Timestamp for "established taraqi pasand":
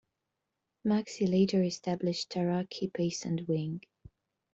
1.61-3.47